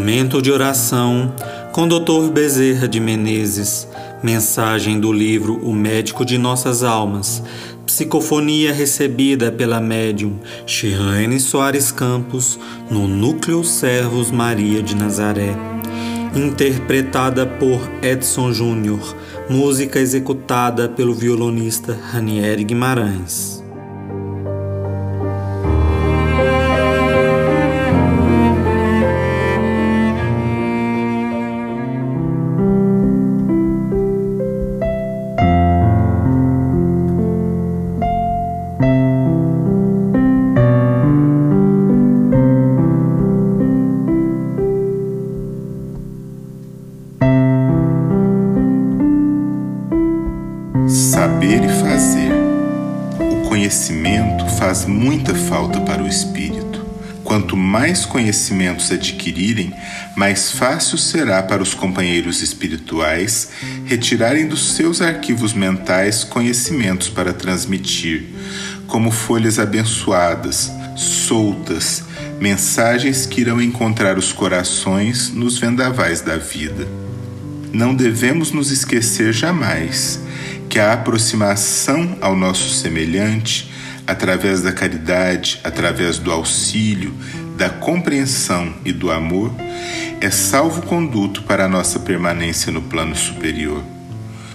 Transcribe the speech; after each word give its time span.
Momento 0.00 0.40
de 0.40 0.50
oração 0.50 1.30
com 1.72 1.86
Dr. 1.86 2.32
Bezerra 2.32 2.88
de 2.88 2.98
Menezes. 2.98 3.86
Mensagem 4.22 4.98
do 4.98 5.12
livro 5.12 5.60
O 5.62 5.74
Médico 5.74 6.24
de 6.24 6.38
Nossas 6.38 6.82
Almas. 6.82 7.42
Psicofonia 7.84 8.72
recebida 8.72 9.52
pela 9.52 9.78
médium 9.78 10.38
Shirlene 10.64 11.38
Soares 11.38 11.92
Campos 11.92 12.58
no 12.90 13.06
Núcleo 13.06 13.62
Servos 13.62 14.30
Maria 14.30 14.82
de 14.82 14.96
Nazaré. 14.96 15.54
Interpretada 16.34 17.44
por 17.44 17.78
Edson 18.00 18.54
Júnior. 18.54 19.14
Música 19.50 19.98
executada 19.98 20.88
pelo 20.88 21.12
violonista 21.12 21.92
Ranieri 22.10 22.64
Guimarães. 22.64 23.59
Saber 51.20 51.62
e 51.62 51.68
fazer. 51.82 52.32
O 53.20 53.46
conhecimento 53.46 54.46
faz 54.56 54.86
muita 54.86 55.34
falta 55.34 55.78
para 55.78 56.02
o 56.02 56.08
espírito. 56.08 56.82
Quanto 57.22 57.58
mais 57.58 58.06
conhecimentos 58.06 58.90
adquirirem, 58.90 59.70
mais 60.16 60.50
fácil 60.50 60.96
será 60.96 61.42
para 61.42 61.62
os 61.62 61.74
companheiros 61.74 62.40
espirituais 62.40 63.50
retirarem 63.84 64.48
dos 64.48 64.72
seus 64.72 65.02
arquivos 65.02 65.52
mentais 65.52 66.24
conhecimentos 66.24 67.10
para 67.10 67.34
transmitir, 67.34 68.24
como 68.86 69.10
folhas 69.10 69.58
abençoadas, 69.58 70.72
soltas, 70.96 72.02
mensagens 72.40 73.26
que 73.26 73.42
irão 73.42 73.60
encontrar 73.60 74.16
os 74.16 74.32
corações 74.32 75.28
nos 75.28 75.58
vendavais 75.58 76.22
da 76.22 76.38
vida. 76.38 76.88
Não 77.74 77.94
devemos 77.94 78.52
nos 78.52 78.70
esquecer 78.70 79.34
jamais 79.34 80.29
que 80.70 80.78
a 80.78 80.92
aproximação 80.92 82.16
ao 82.20 82.36
nosso 82.36 82.72
semelhante, 82.72 83.68
através 84.06 84.62
da 84.62 84.72
caridade, 84.72 85.60
através 85.64 86.16
do 86.16 86.30
auxílio, 86.30 87.12
da 87.56 87.68
compreensão 87.68 88.72
e 88.84 88.92
do 88.92 89.10
amor, 89.10 89.52
é 90.20 90.30
salvo-conduto 90.30 91.42
para 91.42 91.64
a 91.64 91.68
nossa 91.68 91.98
permanência 91.98 92.70
no 92.70 92.82
plano 92.82 93.16
superior. 93.16 93.82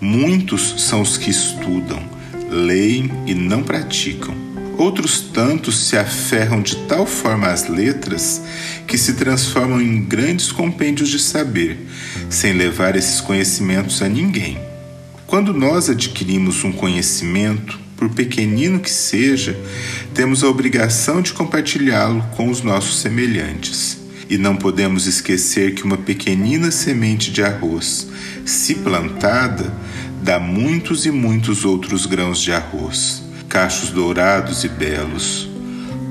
Muitos 0.00 0.76
são 0.78 1.02
os 1.02 1.16
que 1.16 1.28
estudam, 1.28 2.00
leem 2.48 3.10
e 3.26 3.34
não 3.34 3.64
praticam. 3.64 4.34
Outros 4.78 5.20
tantos 5.20 5.88
se 5.88 5.96
aferram 5.96 6.62
de 6.62 6.76
tal 6.86 7.04
forma 7.04 7.48
às 7.48 7.66
letras 7.66 8.42
que 8.86 8.96
se 8.96 9.14
transformam 9.14 9.80
em 9.80 10.02
grandes 10.02 10.52
compêndios 10.52 11.08
de 11.08 11.18
saber, 11.18 11.84
sem 12.30 12.52
levar 12.52 12.94
esses 12.94 13.20
conhecimentos 13.20 14.00
a 14.02 14.08
ninguém. 14.08 14.65
Quando 15.26 15.52
nós 15.52 15.90
adquirimos 15.90 16.62
um 16.62 16.70
conhecimento, 16.70 17.80
por 17.96 18.08
pequenino 18.10 18.78
que 18.78 18.90
seja, 18.90 19.58
temos 20.14 20.44
a 20.44 20.48
obrigação 20.48 21.20
de 21.20 21.32
compartilhá-lo 21.32 22.24
com 22.36 22.48
os 22.48 22.62
nossos 22.62 23.00
semelhantes. 23.00 23.98
E 24.30 24.38
não 24.38 24.54
podemos 24.54 25.06
esquecer 25.06 25.74
que 25.74 25.82
uma 25.82 25.96
pequenina 25.96 26.70
semente 26.70 27.32
de 27.32 27.42
arroz, 27.42 28.06
se 28.44 28.76
plantada, 28.76 29.74
dá 30.22 30.38
muitos 30.38 31.06
e 31.06 31.10
muitos 31.10 31.64
outros 31.64 32.06
grãos 32.06 32.40
de 32.40 32.52
arroz, 32.52 33.22
cachos 33.48 33.90
dourados 33.90 34.62
e 34.62 34.68
belos. 34.68 35.48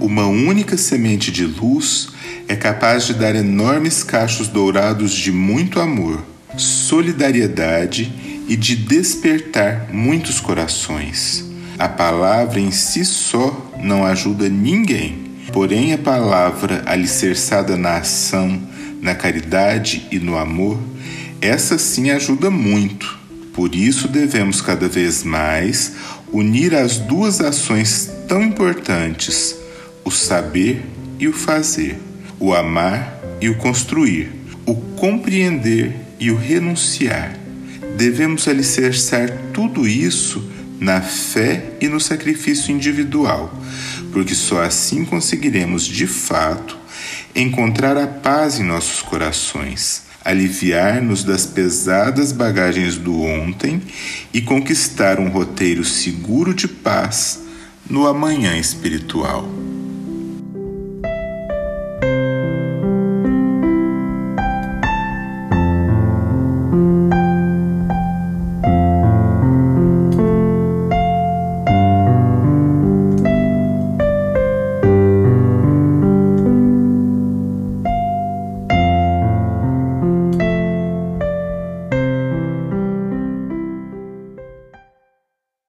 Uma 0.02 0.28
única 0.28 0.76
semente 0.76 1.32
de 1.32 1.46
luz 1.46 2.10
é 2.50 2.56
capaz 2.56 3.06
de 3.06 3.14
dar 3.14 3.34
enormes 3.34 4.04
cachos 4.04 4.50
dourados 4.50 5.14
de 5.14 5.32
muito 5.32 5.80
amor, 5.80 6.22
solidariedade 6.58 8.35
e 8.48 8.56
de 8.56 8.76
despertar 8.76 9.90
muitos 9.92 10.40
corações. 10.40 11.46
A 11.78 11.90
palavra 11.90 12.60
em 12.60 12.72
si 12.72 13.04
só 13.04 13.72
não 13.82 14.06
ajuda 14.06 14.48
ninguém, 14.48 15.26
porém 15.52 15.94
a 15.94 15.98
palavra 15.98 16.84
alicerçada 16.86 17.76
na 17.76 17.98
ação, 17.98 18.62
na 19.02 19.14
caridade 19.14 20.08
e 20.12 20.20
no 20.20 20.38
amor, 20.38 20.80
essa 21.42 21.78
sim 21.78 22.10
ajuda 22.12 22.50
muito. 22.50 23.20
Por 23.54 23.76
isso 23.76 24.08
devemos 24.08 24.62
cada 24.62 24.88
vez 24.88 25.24
mais 25.24 25.94
unir 26.32 26.74
as 26.76 26.98
duas 26.98 27.42
ações 27.42 28.10
tão 28.28 28.42
importantes, 28.42 29.56
o 30.04 30.12
saber 30.12 30.84
e 31.20 31.28
o 31.28 31.34
fazer, 31.34 32.00
o 32.40 32.54
amar 32.54 33.20
e 33.40 33.50
o 33.50 33.58
construir, 33.58 34.32
o 34.66 34.76
compreender 34.76 35.96
e 36.20 36.32
o 36.32 36.38
renunciar 36.38 37.45
devemos 37.96 38.48
alicerçar 38.48 39.30
tudo 39.54 39.88
isso 39.88 40.44
na 40.80 41.02
fé 41.02 41.74
e 41.80 41.88
no 41.88 42.00
sacrifício 42.00 42.72
individual, 42.72 43.54
porque 44.12 44.36
só 44.36 44.62
assim 44.62 45.06
conseguiremos 45.06 45.86
de 45.86 46.06
fato 46.06 46.78
encontrar 47.34 47.98
a 47.98 48.08
paz 48.08 48.60
em 48.60 48.64
nossos 48.64 49.02
corações, 49.02 50.04
aliviar-nos 50.24 51.24
das 51.24 51.46
pesadas 51.46 52.32
bagagens 52.32 52.98
do 52.98 53.22
ontem 53.22 53.82
e 54.34 54.42
conquistar 54.42 55.20
um 55.20 55.30
roteiro 55.30 55.84
seguro 55.86 56.54
de 56.54 56.68
paz 56.68 57.42
no 57.90 58.08
amanhã 58.08 58.58
espiritual. 58.58 59.55